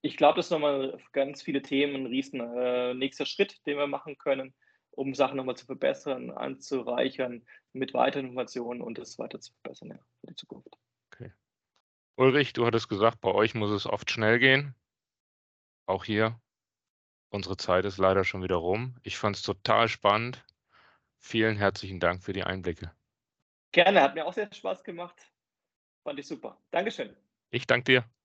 Ich 0.02 0.18
glaube, 0.18 0.38
das 0.38 0.48
ist 0.48 0.52
nochmal 0.52 0.98
ganz 1.12 1.42
viele 1.42 1.62
Themen 1.62 1.96
ein 1.96 2.06
riesen 2.06 2.40
äh, 2.40 2.94
nächster 2.94 3.26
Schritt, 3.26 3.66
den 3.66 3.78
wir 3.78 3.88
machen 3.88 4.18
können, 4.18 4.54
um 4.92 5.14
Sachen 5.14 5.38
nochmal 5.38 5.58
zu 5.58 5.66
verbessern, 5.66 6.32
anzureichern 6.32 7.46
mit 7.74 7.94
weiteren 7.94 8.28
Informationen 8.28 8.82
und 8.82 9.00
es 9.00 9.20
weiter 9.20 9.40
zu 9.40 9.54
verbessern 9.54 9.90
ja, 9.90 10.00
für 10.22 10.28
die 10.28 10.36
Zukunft. 10.36 10.70
Okay. 11.12 11.32
Ulrich, 12.16 12.54
du 12.54 12.66
hattest 12.66 12.90
gesagt, 12.90 13.22
bei 13.22 13.32
euch 13.32 13.54
muss 13.54 13.72
es 13.72 13.86
oft 13.86 14.10
schnell 14.10 14.40
gehen. 14.40 14.76
Auch 15.86 16.04
hier. 16.04 16.40
Unsere 17.30 17.58
Zeit 17.58 17.86
ist 17.86 17.98
leider 17.98 18.24
schon 18.24 18.44
wieder 18.44 18.56
rum. 18.56 18.98
Ich 19.04 19.18
fand 19.18 19.36
es 19.36 19.42
total 19.42 19.88
spannend. 19.90 20.46
Vielen 21.20 21.58
herzlichen 21.58 22.00
Dank 22.00 22.24
für 22.24 22.34
die 22.34 22.44
Einblicke. 22.44 22.92
Gerne, 23.72 24.02
hat 24.02 24.16
mir 24.16 24.26
auch 24.26 24.34
sehr 24.34 24.52
Spaß 24.52 24.84
gemacht. 24.84 25.32
Fand 26.04 26.20
ich 26.20 26.28
super. 26.28 26.58
Dankeschön. 26.72 27.16
Ich 27.52 27.68
danke 27.68 27.84
dir. 27.92 28.17